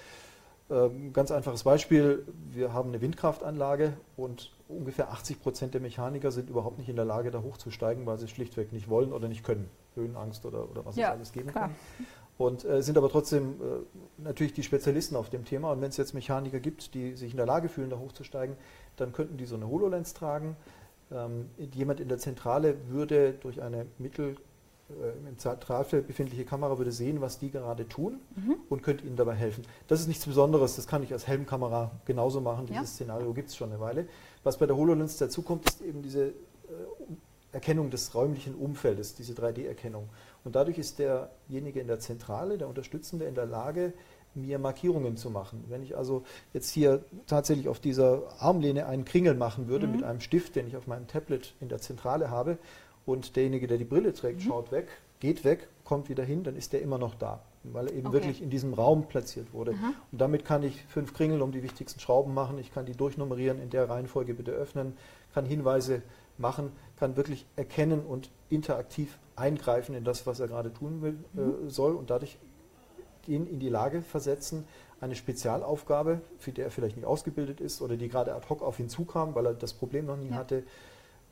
Ähm, 0.70 1.14
ganz 1.14 1.30
einfaches 1.30 1.64
Beispiel, 1.64 2.26
wir 2.50 2.74
haben 2.74 2.90
eine 2.90 3.00
Windkraftanlage 3.00 3.94
und 4.16 4.52
ungefähr 4.68 5.10
80 5.10 5.40
Prozent 5.40 5.74
der 5.74 5.80
Mechaniker 5.80 6.30
sind 6.30 6.50
überhaupt 6.50 6.78
nicht 6.78 6.90
in 6.90 6.96
der 6.96 7.06
Lage, 7.06 7.30
da 7.30 7.42
hochzusteigen, 7.42 8.04
weil 8.04 8.18
sie 8.18 8.26
es 8.26 8.30
schlichtweg 8.30 8.72
nicht 8.72 8.90
wollen 8.90 9.12
oder 9.12 9.26
nicht 9.26 9.42
können. 9.42 9.68
Höhenangst 9.94 10.44
oder, 10.44 10.70
oder 10.70 10.84
was 10.84 10.96
ja, 10.96 11.08
es 11.08 11.14
alles 11.14 11.32
geben 11.32 11.50
klar. 11.50 11.68
kann. 11.68 11.76
Und 12.40 12.64
äh, 12.64 12.82
sind 12.82 12.96
aber 12.96 13.10
trotzdem 13.10 13.60
äh, 13.60 14.22
natürlich 14.22 14.54
die 14.54 14.62
Spezialisten 14.62 15.14
auf 15.14 15.28
dem 15.28 15.44
Thema. 15.44 15.72
Und 15.72 15.82
wenn 15.82 15.90
es 15.90 15.98
jetzt 15.98 16.14
Mechaniker 16.14 16.58
gibt, 16.58 16.94
die 16.94 17.14
sich 17.14 17.32
in 17.32 17.36
der 17.36 17.44
Lage 17.44 17.68
fühlen, 17.68 17.90
da 17.90 17.98
hochzusteigen, 17.98 18.56
dann 18.96 19.12
könnten 19.12 19.36
die 19.36 19.44
so 19.44 19.56
eine 19.56 19.68
HoloLens 19.68 20.14
tragen. 20.14 20.56
Ähm, 21.12 21.50
jemand 21.74 22.00
in 22.00 22.08
der 22.08 22.16
Zentrale 22.16 22.76
würde 22.88 23.34
durch 23.34 23.60
eine 23.60 23.84
mittel 23.98 24.36
äh, 24.88 25.28
im 25.28 25.36
Zentralfeld 25.36 26.06
befindliche 26.06 26.46
Kamera 26.46 26.78
würde 26.78 26.92
sehen, 26.92 27.20
was 27.20 27.38
die 27.38 27.50
gerade 27.50 27.86
tun 27.86 28.20
mhm. 28.36 28.56
und 28.70 28.82
könnte 28.82 29.04
ihnen 29.04 29.16
dabei 29.16 29.34
helfen. 29.34 29.66
Das 29.86 30.00
ist 30.00 30.06
nichts 30.06 30.24
Besonderes, 30.24 30.76
das 30.76 30.86
kann 30.86 31.02
ich 31.02 31.12
als 31.12 31.26
Helmkamera 31.26 31.90
genauso 32.06 32.40
machen. 32.40 32.64
Dieses 32.64 32.92
ja. 32.92 33.04
Szenario 33.04 33.34
gibt 33.34 33.50
es 33.50 33.56
schon 33.56 33.68
eine 33.70 33.80
Weile. 33.80 34.06
Was 34.44 34.56
bei 34.56 34.64
der 34.64 34.76
HoloLens 34.76 35.18
dazukommt, 35.18 35.68
ist 35.68 35.82
eben 35.82 36.00
diese 36.00 36.28
äh, 36.28 36.32
Erkennung 37.52 37.90
des 37.90 38.14
räumlichen 38.14 38.54
Umfeldes, 38.54 39.14
diese 39.14 39.32
3D-Erkennung. 39.34 40.08
Und 40.44 40.54
dadurch 40.54 40.78
ist 40.78 40.98
derjenige 40.98 41.80
in 41.80 41.88
der 41.88 41.98
Zentrale, 41.98 42.58
der 42.58 42.68
Unterstützende, 42.68 43.24
in 43.24 43.34
der 43.34 43.46
Lage, 43.46 43.92
mir 44.34 44.58
Markierungen 44.58 45.16
zu 45.16 45.30
machen. 45.30 45.64
Wenn 45.68 45.82
ich 45.82 45.96
also 45.96 46.22
jetzt 46.52 46.70
hier 46.70 47.04
tatsächlich 47.26 47.68
auf 47.68 47.80
dieser 47.80 48.22
Armlehne 48.38 48.86
einen 48.86 49.04
Kringel 49.04 49.34
machen 49.34 49.68
würde 49.68 49.86
mhm. 49.86 49.92
mit 49.92 50.02
einem 50.04 50.20
Stift, 50.20 50.56
den 50.56 50.68
ich 50.68 50.76
auf 50.76 50.86
meinem 50.86 51.08
Tablet 51.08 51.54
in 51.60 51.68
der 51.68 51.78
Zentrale 51.78 52.30
habe 52.30 52.58
und 53.06 53.34
derjenige, 53.36 53.66
der 53.66 53.78
die 53.78 53.84
Brille 53.84 54.12
trägt, 54.12 54.40
mhm. 54.40 54.44
schaut 54.44 54.72
weg, 54.72 54.88
geht 55.18 55.44
weg, 55.44 55.68
kommt 55.84 56.08
wieder 56.08 56.24
hin, 56.24 56.44
dann 56.44 56.56
ist 56.56 56.72
der 56.72 56.80
immer 56.80 56.98
noch 56.98 57.14
da, 57.16 57.42
weil 57.64 57.88
er 57.88 57.94
eben 57.94 58.06
okay. 58.06 58.16
wirklich 58.16 58.42
in 58.42 58.50
diesem 58.50 58.72
Raum 58.72 59.08
platziert 59.08 59.52
wurde. 59.52 59.72
Mhm. 59.72 59.94
Und 60.12 60.20
damit 60.20 60.44
kann 60.44 60.62
ich 60.62 60.84
fünf 60.84 61.12
Kringel 61.12 61.42
um 61.42 61.50
die 61.50 61.62
wichtigsten 61.62 61.98
Schrauben 61.98 62.32
machen, 62.32 62.58
ich 62.58 62.72
kann 62.72 62.86
die 62.86 62.96
durchnummerieren, 62.96 63.60
in 63.60 63.70
der 63.70 63.88
Reihenfolge 63.88 64.34
bitte 64.34 64.52
öffnen, 64.52 64.96
kann 65.34 65.44
Hinweise 65.44 66.02
machen, 66.40 66.72
kann 66.96 67.16
wirklich 67.16 67.46
erkennen 67.56 68.00
und 68.00 68.30
interaktiv 68.48 69.18
eingreifen 69.36 69.94
in 69.94 70.04
das, 70.04 70.26
was 70.26 70.40
er 70.40 70.48
gerade 70.48 70.72
tun 70.72 71.02
will, 71.02 71.18
mhm. 71.32 71.68
äh, 71.68 71.70
soll 71.70 71.94
und 71.94 72.10
dadurch 72.10 72.38
ihn 73.26 73.46
in 73.46 73.60
die 73.60 73.68
Lage 73.68 74.02
versetzen, 74.02 74.64
eine 75.00 75.14
Spezialaufgabe, 75.14 76.20
für 76.38 76.52
die 76.52 76.60
er 76.60 76.70
vielleicht 76.70 76.96
nicht 76.96 77.06
ausgebildet 77.06 77.60
ist 77.60 77.80
oder 77.80 77.96
die 77.96 78.08
gerade 78.08 78.34
ad 78.34 78.48
hoc 78.48 78.62
auf 78.62 78.78
ihn 78.78 78.88
zukam, 78.88 79.34
weil 79.34 79.46
er 79.46 79.54
das 79.54 79.72
Problem 79.72 80.06
noch 80.06 80.16
nie 80.16 80.28
ja. 80.28 80.34
hatte, 80.34 80.64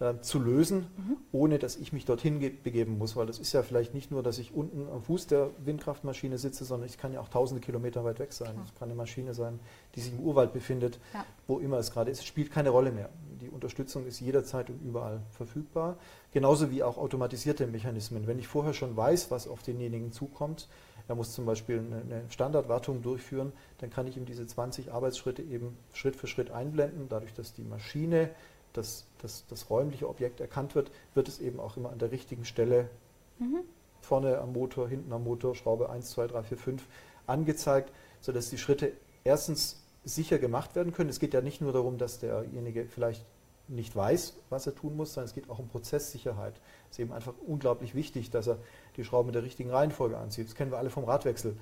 äh, 0.00 0.20
zu 0.20 0.38
lösen, 0.38 0.86
mhm. 0.96 1.16
ohne 1.32 1.58
dass 1.58 1.76
ich 1.76 1.92
mich 1.92 2.04
dorthin 2.04 2.38
begeben 2.62 2.98
muss. 2.98 3.16
Weil 3.16 3.26
das 3.26 3.38
ist 3.38 3.52
ja 3.52 3.62
vielleicht 3.62 3.94
nicht 3.94 4.10
nur, 4.10 4.22
dass 4.22 4.38
ich 4.38 4.54
unten 4.54 4.88
am 4.88 5.02
Fuß 5.02 5.26
der 5.26 5.50
Windkraftmaschine 5.64 6.38
sitze, 6.38 6.64
sondern 6.64 6.88
ich 6.88 6.98
kann 6.98 7.12
ja 7.12 7.20
auch 7.20 7.28
tausende 7.28 7.60
Kilometer 7.60 8.04
weit 8.04 8.20
weg 8.20 8.32
sein. 8.32 8.54
Es 8.64 8.74
kann 8.78 8.88
eine 8.88 8.94
Maschine 8.94 9.34
sein, 9.34 9.58
die 9.96 10.00
sich 10.00 10.12
im 10.12 10.20
Urwald 10.20 10.52
befindet, 10.52 10.98
ja. 11.12 11.24
wo 11.46 11.58
immer 11.58 11.78
es 11.78 11.90
gerade 11.90 12.10
ist. 12.10 12.20
Es 12.20 12.26
spielt 12.26 12.50
keine 12.50 12.70
Rolle 12.70 12.92
mehr. 12.92 13.10
Die 13.48 13.54
Unterstützung 13.54 14.06
ist 14.06 14.20
jederzeit 14.20 14.68
und 14.68 14.78
überall 14.82 15.22
verfügbar. 15.30 15.96
Genauso 16.32 16.70
wie 16.70 16.82
auch 16.82 16.98
automatisierte 16.98 17.66
Mechanismen. 17.66 18.26
Wenn 18.26 18.38
ich 18.38 18.46
vorher 18.46 18.74
schon 18.74 18.94
weiß, 18.94 19.30
was 19.30 19.48
auf 19.48 19.62
denjenigen 19.62 20.12
zukommt, 20.12 20.68
er 21.08 21.14
muss 21.14 21.32
zum 21.32 21.46
Beispiel 21.46 21.78
eine 21.78 22.24
Standardwartung 22.28 23.00
durchführen, 23.00 23.52
dann 23.78 23.88
kann 23.88 24.06
ich 24.06 24.18
ihm 24.18 24.26
diese 24.26 24.46
20 24.46 24.92
Arbeitsschritte 24.92 25.40
eben 25.42 25.78
Schritt 25.94 26.14
für 26.14 26.26
Schritt 26.26 26.50
einblenden. 26.50 27.08
Dadurch, 27.08 27.32
dass 27.32 27.54
die 27.54 27.62
Maschine, 27.62 28.28
das, 28.74 29.06
das, 29.22 29.46
das 29.48 29.70
räumliche 29.70 30.10
Objekt 30.10 30.40
erkannt 30.40 30.74
wird, 30.74 30.90
wird 31.14 31.28
es 31.28 31.40
eben 31.40 31.58
auch 31.58 31.78
immer 31.78 31.90
an 31.90 31.98
der 31.98 32.12
richtigen 32.12 32.44
Stelle 32.44 32.90
mhm. 33.38 33.60
vorne 34.02 34.38
am 34.38 34.52
Motor, 34.52 34.90
hinten 34.90 35.10
am 35.14 35.24
Motor, 35.24 35.54
Schraube 35.54 35.88
1, 35.88 36.10
2, 36.10 36.26
3, 36.26 36.42
4, 36.42 36.58
5 36.58 36.86
angezeigt, 37.26 37.90
sodass 38.20 38.50
die 38.50 38.58
Schritte 38.58 38.92
erstens 39.24 39.82
sicher 40.04 40.38
gemacht 40.38 40.74
werden 40.74 40.92
können. 40.92 41.10
Es 41.10 41.20
geht 41.20 41.34
ja 41.34 41.40
nicht 41.40 41.60
nur 41.60 41.72
darum, 41.72 41.98
dass 41.98 42.18
derjenige 42.18 42.84
vielleicht 42.86 43.24
nicht 43.68 43.94
weiß, 43.94 44.34
was 44.50 44.66
er 44.66 44.74
tun 44.74 44.96
muss, 44.96 45.14
sondern 45.14 45.28
es 45.28 45.34
geht 45.34 45.48
auch 45.50 45.58
um 45.58 45.68
Prozesssicherheit. 45.68 46.54
Es 46.90 46.96
ist 46.96 47.00
eben 47.00 47.12
einfach 47.12 47.34
unglaublich 47.46 47.94
wichtig, 47.94 48.30
dass 48.30 48.46
er 48.46 48.58
die 48.96 49.04
Schrauben 49.04 49.28
in 49.28 49.32
der 49.34 49.42
richtigen 49.42 49.70
Reihenfolge 49.70 50.16
anzieht. 50.16 50.48
Das 50.48 50.54
kennen 50.54 50.70
wir 50.70 50.78
alle 50.78 50.90
vom 50.90 51.04
Radwechsel. 51.04 51.56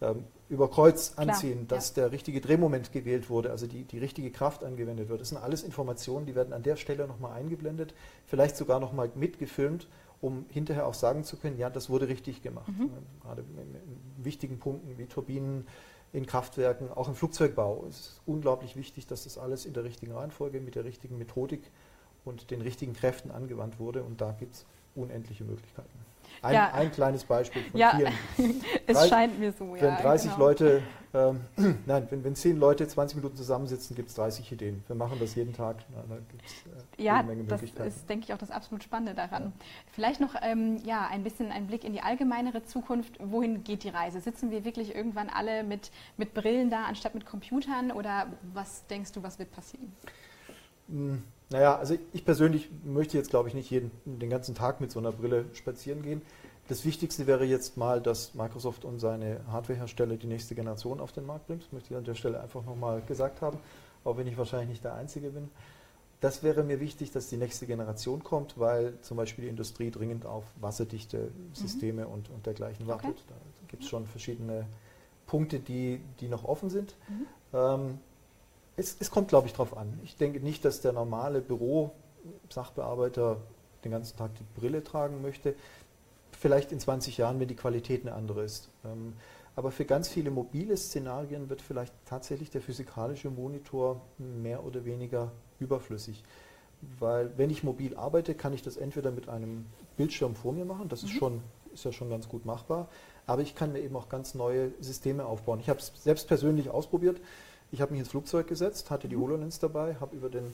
Ähm, 0.00 0.24
über 0.48 0.68
Kreuz 0.68 1.12
anziehen, 1.16 1.66
Klar, 1.66 1.78
dass 1.78 1.90
ja. 1.90 2.02
der 2.02 2.12
richtige 2.12 2.40
Drehmoment 2.40 2.92
gewählt 2.92 3.30
wurde, 3.30 3.50
also 3.50 3.66
die, 3.66 3.84
die 3.84 3.98
richtige 3.98 4.30
Kraft 4.30 4.64
angewendet 4.64 5.08
wird. 5.08 5.20
Das 5.20 5.28
sind 5.28 5.38
alles 5.38 5.62
Informationen, 5.62 6.26
die 6.26 6.34
werden 6.34 6.52
an 6.52 6.62
der 6.62 6.76
Stelle 6.76 7.06
nochmal 7.06 7.32
eingeblendet, 7.32 7.94
vielleicht 8.26 8.56
sogar 8.56 8.80
nochmal 8.80 9.10
mitgefilmt, 9.14 9.86
um 10.20 10.44
hinterher 10.48 10.86
auch 10.86 10.94
sagen 10.94 11.24
zu 11.24 11.36
können, 11.36 11.56
ja, 11.56 11.70
das 11.70 11.88
wurde 11.88 12.08
richtig 12.08 12.42
gemacht. 12.42 12.68
Mhm. 12.68 12.90
Gerade 13.22 13.42
in 13.42 14.24
wichtigen 14.24 14.58
Punkten 14.58 14.98
wie 14.98 15.06
Turbinen, 15.06 15.66
in 16.12 16.26
Kraftwerken, 16.26 16.90
auch 16.90 17.08
im 17.08 17.14
Flugzeugbau. 17.14 17.86
Es 17.88 18.00
ist 18.00 18.20
unglaublich 18.26 18.76
wichtig, 18.76 19.06
dass 19.06 19.24
das 19.24 19.38
alles 19.38 19.64
in 19.64 19.72
der 19.72 19.84
richtigen 19.84 20.12
Reihenfolge, 20.12 20.60
mit 20.60 20.74
der 20.74 20.84
richtigen 20.84 21.18
Methodik 21.18 21.62
und 22.24 22.50
den 22.50 22.60
richtigen 22.60 22.92
Kräften 22.92 23.30
angewandt 23.30 23.78
wurde. 23.78 24.02
Und 24.02 24.20
da 24.20 24.32
gibt 24.32 24.54
es 24.54 24.66
unendliche 24.94 25.44
Möglichkeiten. 25.44 25.88
Ein, 26.42 26.54
ja. 26.54 26.72
ein, 26.72 26.90
kleines 26.90 27.24
Beispiel 27.24 27.62
von 27.62 27.78
ja, 27.78 27.94
vielen. 27.96 28.60
es 28.86 28.98
Drei, 28.98 29.08
scheint 29.08 29.38
mir 29.38 29.52
so, 29.52 29.72
Wenn 29.72 29.96
30 29.96 30.32
genau. 30.32 30.44
Leute, 30.44 30.82
ähm, 31.14 31.40
nein, 31.86 32.06
wenn, 32.10 32.24
wenn 32.24 32.34
10 32.34 32.58
Leute 32.58 32.86
20 32.86 33.16
Minuten 33.16 33.36
zusammensitzen, 33.36 33.94
gibt 33.94 34.08
es 34.08 34.14
30 34.14 34.50
Ideen. 34.52 34.82
Wir 34.86 34.96
machen 34.96 35.18
das 35.20 35.34
jeden 35.34 35.52
Tag. 35.52 35.76
Da 35.92 36.14
äh, 36.14 37.02
ja, 37.02 37.22
das 37.48 37.62
ist, 37.62 38.08
denke 38.08 38.24
ich, 38.24 38.32
auch 38.32 38.38
das 38.38 38.50
absolut 38.50 38.82
Spannende 38.82 39.14
daran. 39.14 39.44
Ja. 39.44 39.52
Vielleicht 39.92 40.20
noch 40.20 40.34
ähm, 40.42 40.78
ja, 40.84 41.06
ein 41.08 41.22
bisschen 41.22 41.50
ein 41.52 41.66
Blick 41.66 41.84
in 41.84 41.92
die 41.92 42.00
allgemeinere 42.00 42.62
Zukunft. 42.64 43.18
Wohin 43.20 43.62
geht 43.62 43.84
die 43.84 43.90
Reise? 43.90 44.20
Sitzen 44.20 44.50
wir 44.50 44.64
wirklich 44.64 44.94
irgendwann 44.94 45.28
alle 45.28 45.64
mit, 45.64 45.90
mit 46.16 46.32
Brillen 46.34 46.70
da, 46.70 46.84
anstatt 46.84 47.14
mit 47.14 47.26
Computern? 47.26 47.90
Oder 47.90 48.26
was 48.54 48.86
denkst 48.86 49.12
du, 49.12 49.22
was 49.22 49.38
wird 49.38 49.50
passieren? 49.52 49.92
Hm. 50.88 51.22
Naja, 51.50 51.76
also 51.76 51.98
ich 52.14 52.24
persönlich 52.24 52.70
möchte 52.82 53.18
jetzt, 53.18 53.28
glaube 53.28 53.48
ich, 53.48 53.54
nicht 53.54 53.70
jeden, 53.70 53.90
den 54.06 54.30
ganzen 54.30 54.54
Tag 54.54 54.80
mit 54.80 54.90
so 54.90 54.98
einer 54.98 55.12
Brille 55.12 55.44
spazieren 55.52 56.02
gehen. 56.02 56.22
Das 56.68 56.84
Wichtigste 56.84 57.26
wäre 57.26 57.44
jetzt 57.44 57.76
mal, 57.76 58.00
dass 58.00 58.34
Microsoft 58.34 58.84
und 58.84 59.00
seine 59.00 59.40
Hardwarehersteller 59.50 60.16
die 60.16 60.28
nächste 60.28 60.54
Generation 60.54 61.00
auf 61.00 61.12
den 61.12 61.26
Markt 61.26 61.46
bringt. 61.46 61.64
Das 61.64 61.72
möchte 61.72 61.92
ich 61.92 61.98
an 61.98 62.04
der 62.04 62.14
Stelle 62.14 62.40
einfach 62.40 62.64
nochmal 62.64 63.02
gesagt 63.02 63.42
haben, 63.42 63.58
auch 64.04 64.16
wenn 64.16 64.26
ich 64.26 64.38
wahrscheinlich 64.38 64.68
nicht 64.70 64.84
der 64.84 64.94
Einzige 64.94 65.30
bin. 65.30 65.50
Das 66.20 66.44
wäre 66.44 66.62
mir 66.62 66.78
wichtig, 66.78 67.10
dass 67.10 67.28
die 67.28 67.36
nächste 67.36 67.66
Generation 67.66 68.22
kommt, 68.22 68.56
weil 68.56 68.96
zum 69.00 69.16
Beispiel 69.16 69.42
die 69.44 69.50
Industrie 69.50 69.90
dringend 69.90 70.24
auf 70.24 70.44
wasserdichte 70.60 71.32
Systeme 71.52 72.06
mhm. 72.06 72.12
und, 72.12 72.30
und 72.30 72.46
dergleichen 72.46 72.86
wartet. 72.86 73.10
Okay. 73.10 73.22
Da 73.28 73.34
gibt 73.66 73.82
es 73.82 73.88
schon 73.88 74.06
verschiedene 74.06 74.66
Punkte, 75.26 75.58
die, 75.58 76.00
die 76.20 76.28
noch 76.28 76.44
offen 76.44 76.70
sind. 76.70 76.94
Mhm. 77.08 77.26
Ähm, 77.52 77.98
es, 78.76 78.96
es 79.00 79.10
kommt, 79.10 79.28
glaube 79.28 79.48
ich, 79.48 79.52
darauf 79.52 79.76
an. 79.76 79.98
Ich 80.04 80.16
denke 80.16 80.38
nicht, 80.38 80.64
dass 80.64 80.80
der 80.80 80.92
normale 80.92 81.40
Büro-Sachbearbeiter 81.40 83.38
den 83.84 83.90
ganzen 83.90 84.16
Tag 84.16 84.30
die 84.36 84.60
Brille 84.60 84.84
tragen 84.84 85.22
möchte. 85.22 85.56
Vielleicht 86.42 86.72
in 86.72 86.80
20 86.80 87.18
Jahren, 87.18 87.38
wenn 87.38 87.46
die 87.46 87.54
Qualität 87.54 88.02
eine 88.02 88.16
andere 88.16 88.42
ist. 88.42 88.68
Ähm, 88.84 89.12
aber 89.54 89.70
für 89.70 89.84
ganz 89.84 90.08
viele 90.08 90.32
mobile 90.32 90.76
Szenarien 90.76 91.48
wird 91.48 91.62
vielleicht 91.62 91.94
tatsächlich 92.04 92.50
der 92.50 92.60
physikalische 92.60 93.30
Monitor 93.30 94.00
mehr 94.18 94.64
oder 94.64 94.84
weniger 94.84 95.30
überflüssig. 95.60 96.24
Weil 96.98 97.30
wenn 97.38 97.48
ich 97.48 97.62
mobil 97.62 97.94
arbeite, 97.96 98.34
kann 98.34 98.52
ich 98.54 98.62
das 98.62 98.76
entweder 98.76 99.12
mit 99.12 99.28
einem 99.28 99.66
Bildschirm 99.96 100.34
vor 100.34 100.52
mir 100.52 100.64
machen, 100.64 100.88
das 100.88 101.02
mhm. 101.02 101.08
ist, 101.08 101.14
schon, 101.14 101.42
ist 101.72 101.84
ja 101.84 101.92
schon 101.92 102.10
ganz 102.10 102.28
gut 102.28 102.44
machbar, 102.44 102.88
aber 103.24 103.42
ich 103.42 103.54
kann 103.54 103.72
mir 103.72 103.78
eben 103.78 103.94
auch 103.94 104.08
ganz 104.08 104.34
neue 104.34 104.72
Systeme 104.80 105.24
aufbauen. 105.24 105.60
Ich 105.60 105.68
habe 105.68 105.78
es 105.78 105.92
selbst 105.94 106.26
persönlich 106.26 106.70
ausprobiert. 106.70 107.20
Ich 107.70 107.80
habe 107.80 107.92
mich 107.92 108.00
ins 108.00 108.08
Flugzeug 108.08 108.48
gesetzt, 108.48 108.90
hatte 108.90 109.06
die 109.06 109.14
mhm. 109.14 109.22
HoloLens 109.22 109.60
dabei, 109.60 109.94
habe 110.00 110.16
über 110.16 110.28
den, 110.28 110.52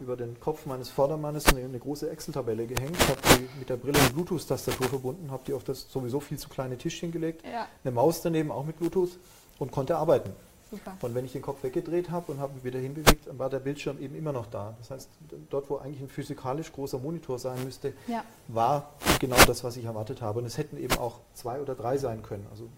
über 0.00 0.16
den 0.16 0.38
Kopf 0.40 0.66
meines 0.66 0.88
Vordermannes 0.88 1.46
eine, 1.46 1.64
eine 1.64 1.78
große 1.78 2.10
Excel-Tabelle 2.10 2.66
gehängt, 2.66 2.98
habe 3.08 3.20
die 3.36 3.58
mit 3.58 3.68
der 3.68 3.76
Brille 3.76 3.98
eine 3.98 4.10
Bluetooth-Tastatur 4.10 4.88
verbunden, 4.88 5.30
habe 5.30 5.42
die 5.46 5.52
auf 5.52 5.64
das 5.64 5.90
sowieso 5.90 6.20
viel 6.20 6.38
zu 6.38 6.48
kleine 6.48 6.76
Tischchen 6.76 7.12
gelegt, 7.12 7.44
ja. 7.44 7.66
eine 7.84 7.92
Maus 7.92 8.22
daneben 8.22 8.50
auch 8.50 8.64
mit 8.64 8.78
Bluetooth 8.78 9.18
und 9.58 9.72
konnte 9.72 9.96
arbeiten. 9.96 10.32
Super. 10.70 10.96
Und 11.00 11.14
wenn 11.14 11.24
ich 11.24 11.32
den 11.32 11.42
Kopf 11.42 11.62
weggedreht 11.62 12.10
habe 12.10 12.32
und 12.32 12.40
habe 12.40 12.54
mich 12.54 12.64
wieder 12.64 12.80
hinbewegt, 12.80 13.28
war 13.38 13.48
der 13.48 13.60
Bildschirm 13.60 14.00
eben 14.00 14.16
immer 14.16 14.32
noch 14.32 14.46
da. 14.46 14.74
Das 14.78 14.90
heißt, 14.90 15.08
dort, 15.48 15.70
wo 15.70 15.76
eigentlich 15.76 16.00
ein 16.00 16.08
physikalisch 16.08 16.72
großer 16.72 16.98
Monitor 16.98 17.38
sein 17.38 17.62
müsste, 17.62 17.92
ja. 18.08 18.24
war 18.48 18.94
genau 19.20 19.36
das, 19.46 19.62
was 19.62 19.76
ich 19.76 19.84
erwartet 19.84 20.22
habe. 20.22 20.40
Und 20.40 20.46
es 20.46 20.58
hätten 20.58 20.76
eben 20.76 20.98
auch 20.98 21.20
zwei 21.34 21.60
oder 21.60 21.76
drei 21.76 21.98
sein 21.98 22.22
können. 22.22 22.46
Also 22.50 22.68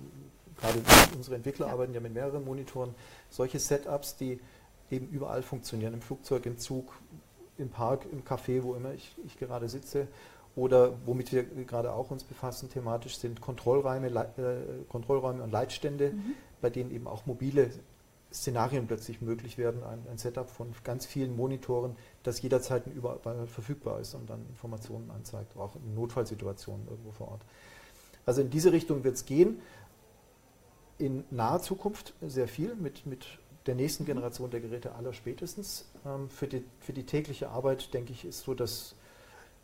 gerade 0.61 0.83
unsere 1.17 1.37
Entwickler 1.37 1.69
ja. 1.69 1.73
arbeiten 1.73 1.95
ja 1.95 2.01
mit 2.01 2.13
mehreren 2.13 2.45
Monitoren, 2.45 2.95
solche 3.31 3.59
Setups, 3.59 4.17
die 4.17 4.39
eben 4.91 5.09
überall 5.09 5.43
funktionieren, 5.43 5.95
im 5.95 6.01
Flugzeug, 6.01 6.47
im 6.47 6.59
Zug, 6.59 6.93
im 7.57 7.71
Park, 7.71 8.07
im 8.11 8.25
Café, 8.25 8.63
wo 8.63 8.75
immer 8.75 8.93
ich, 8.95 9.15
ich 9.25 9.39
gerade 9.39 9.69
sitze 9.69 10.09
oder 10.57 10.95
womit 11.07 11.33
wir 11.33 11.45
gerade 11.45 11.93
auch 11.93 12.11
uns 12.11 12.25
befassen 12.25 12.69
thematisch 12.69 13.19
sind 13.19 13.41
Kontrollräume, 13.41 14.09
äh, 14.09 14.85
Kontrollräume 14.89 15.43
und 15.43 15.51
Leitstände, 15.51 16.11
mhm. 16.11 16.35
bei 16.61 16.71
denen 16.71 16.91
eben 16.91 17.07
auch 17.07 17.27
mobile 17.27 17.71
Szenarien 18.33 18.87
plötzlich 18.87 19.23
möglich 19.23 19.57
werden, 19.57 19.83
ein, 19.85 20.05
ein, 20.11 20.19
Setup 20.19 20.51
von 20.51 20.75
ganz 20.85 21.07
vielen 21.07 21.35
Monitoren, 21.35 21.97
das 22.23 22.43
jederzeit 22.43 22.87
überall 22.87 23.47
verfügbar 23.47 24.01
ist 24.01 24.15
und 24.15 24.29
dann 24.29 24.45
Informationen 24.49 25.11
anzeigt, 25.11 25.57
auch 25.57 25.77
in 25.77 25.95
Notfallsituationen 25.95 26.89
irgendwo 26.89 27.13
vor 27.13 27.29
Ort. 27.29 27.41
Also 28.27 28.43
in 28.43 28.51
diese 28.51 28.73
Richtung 28.73 29.05
wird 29.05 29.15
es 29.15 29.25
gehen 29.25 29.61
in 30.99 31.25
naher 31.31 31.63
Zukunft 31.63 32.13
sehr 32.21 32.49
viel 32.49 32.75
mit, 32.75 33.07
mit 33.07 33.27
der 33.69 33.77
nächsten. 33.77 34.05
Generation 34.05 34.51
der 34.51 34.61
Geräte 34.61 34.95
aller 34.95 35.13
spätestens. 35.13 35.85
Ähm, 36.05 36.29
für, 36.31 36.49
die, 36.49 36.65
für 36.81 36.93
die 36.93 37.05
tägliche 37.05 37.51
Arbeit, 37.51 37.95
denke 37.95 38.13
ich, 38.13 38.25
ist 38.25 38.41
so, 38.41 38.55
dass 38.55 38.97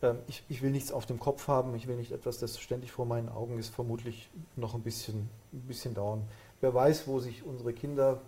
ähm, 0.02 0.18
ich, 0.28 0.44
ich 0.49 0.62
will 0.62 0.70
nichts 0.70 0.92
auf 0.92 1.06
dem 1.06 1.18
Kopf 1.18 1.49
haben, 1.49 1.75
ich 1.75 1.88
will 1.88 1.96
nicht 1.96 2.12
etwas, 2.12 2.38
das 2.38 2.61
ständig 2.61 2.92
vor 2.92 3.06
meinen 3.06 3.28
Augen 3.28 3.58
ist, 3.58 3.75
vermutlich 3.75 4.30
noch 4.56 4.75
ein 4.75 4.82
bisschen, 4.82 5.28
ein 5.52 5.62
bisschen 5.62 5.94
dauern. 5.94 6.23
Wer 6.61 6.75
weiß, 6.75 7.08
wo 7.08 7.18
sich 7.18 7.44
unsere 7.44 7.73
Kinder, 7.73 8.20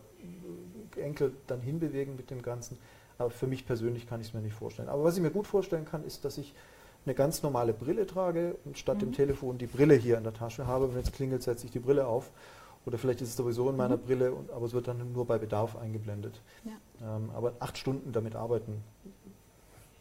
äh, 0.97 1.01
Enkel 1.01 1.33
dann 1.47 1.61
hinbewegen 1.61 2.17
mit 2.17 2.31
dem 2.31 2.43
Ganzen. 2.43 2.79
Aber 3.19 3.31
für 3.31 3.47
mich 3.47 3.67
persönlich 3.67 4.09
kann 4.09 4.21
ich 4.21 4.29
es 4.29 4.35
mir 4.35 4.41
nicht 4.41 4.55
vorstellen. 4.55 4.89
Aber 4.89 5.05
was 5.05 5.17
ich 5.17 5.23
mir 5.23 5.31
gut 5.31 5.47
vorstellen 5.47 5.85
kann, 5.85 6.05
ist, 6.05 6.25
dass 6.25 6.39
ich 6.39 6.55
eine 7.05 7.15
ganz 7.15 7.43
normale 7.43 7.73
Brille 7.73 8.07
trage 8.07 8.57
und 8.65 8.79
statt 8.79 8.97
mhm. 8.97 9.01
dem 9.01 9.13
Telefon 9.13 9.59
die 9.59 9.67
Brille 9.67 9.95
hier 9.95 10.19
in 10.19 10.25
der 10.25 10.35
Tasche 10.35 10.67
habe. 10.67 10.95
Wenn 10.95 11.03
es 11.03 11.13
klingelt, 11.13 11.43
setze 11.43 11.67
ich 11.67 11.73
die 11.73 11.79
Brille 11.79 12.07
auf 12.07 12.31
oder 12.87 12.99
vielleicht 12.99 13.21
ist 13.21 13.31
es 13.31 13.37
sowieso 13.37 13.69
in 13.69 13.77
meiner 13.77 13.97
mhm. 13.97 14.03
Brille, 14.03 14.33
aber 14.55 14.65
es 14.65 14.73
wird 14.73 14.89
dann 14.89 15.13
nur 15.13 15.27
bei 15.27 15.39
Bedarf 15.39 15.77
eingeblendet. 15.77 16.41
Ja. 16.65 17.17
Ähm, 17.17 17.31
aber 17.35 17.53
acht 17.59 17.77
Stunden 17.77 18.13
damit 18.13 18.37
arbeiten, 18.37 18.83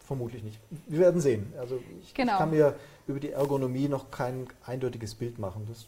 vermutlich 0.06 0.44
nicht. 0.44 0.60
Wir 0.88 1.00
werden 1.00 1.20
sehen. 1.20 1.52
Also 1.60 1.80
ich, 2.02 2.14
genau. 2.14 2.34
ich, 2.34 2.38
kann 2.38 2.52
mir 2.52 2.76
über 3.08 3.20
die 3.20 3.32
Ergonomie 3.32 3.88
noch 3.88 4.12
kein 4.12 4.48
eindeutiges 4.66 5.16
Bild 5.16 5.40
machen. 5.40 5.66
Das, 5.68 5.88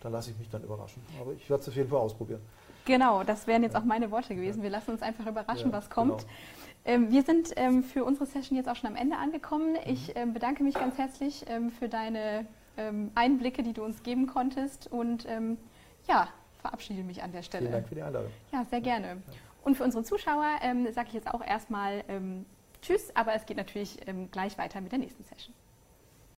da 0.00 0.08
lasse 0.08 0.30
ich 0.30 0.38
mich 0.38 0.48
dann 0.48 0.64
überraschen. 0.64 1.02
Aber 1.20 1.32
ich 1.32 1.48
werde 1.50 1.62
es 1.62 1.68
auf 1.68 1.76
jeden 1.76 1.90
Fall 1.90 2.00
ausprobieren. 2.00 2.40
Genau, 2.86 3.22
das 3.22 3.46
wären 3.46 3.62
jetzt 3.62 3.76
auch 3.76 3.84
meine 3.84 4.10
Worte 4.10 4.34
gewesen. 4.34 4.62
Wir 4.62 4.70
lassen 4.70 4.92
uns 4.92 5.02
einfach 5.02 5.26
überraschen, 5.26 5.70
ja, 5.70 5.76
was 5.76 5.90
kommt. 5.90 6.20
Genau. 6.20 6.32
Ähm, 6.86 7.10
wir 7.10 7.22
sind 7.22 7.52
ähm, 7.56 7.84
für 7.84 8.04
unsere 8.04 8.24
Session 8.24 8.56
jetzt 8.56 8.68
auch 8.68 8.76
schon 8.76 8.88
am 8.88 8.96
Ende 8.96 9.18
angekommen. 9.18 9.76
Ich 9.84 10.08
mhm. 10.08 10.14
ähm, 10.16 10.32
bedanke 10.32 10.64
mich 10.64 10.74
ganz 10.74 10.96
herzlich 10.96 11.44
ähm, 11.48 11.70
für 11.70 11.90
deine 11.90 12.46
ähm, 12.78 13.10
Einblicke, 13.14 13.62
die 13.62 13.74
du 13.74 13.84
uns 13.84 14.02
geben 14.02 14.26
konntest 14.26 14.90
und 14.90 15.26
ähm, 15.28 15.58
ja, 16.10 16.28
verabschiede 16.60 17.02
mich 17.02 17.22
an 17.22 17.32
der 17.32 17.42
Stelle. 17.42 17.62
Vielen 17.62 17.72
Dank 17.72 17.88
für 17.88 17.94
die 17.94 18.02
Einladung. 18.02 18.30
Ja, 18.52 18.64
sehr 18.64 18.80
gerne. 18.80 19.22
Und 19.62 19.76
für 19.76 19.84
unsere 19.84 20.04
Zuschauer 20.04 20.58
ähm, 20.62 20.90
sage 20.92 21.08
ich 21.08 21.14
jetzt 21.14 21.28
auch 21.32 21.44
erstmal 21.46 22.04
ähm, 22.08 22.44
Tschüss, 22.82 23.14
aber 23.14 23.34
es 23.34 23.46
geht 23.46 23.56
natürlich 23.56 23.96
ähm, 24.06 24.30
gleich 24.30 24.58
weiter 24.58 24.80
mit 24.80 24.90
der 24.92 24.98
nächsten 24.98 25.22
Session. 25.24 25.54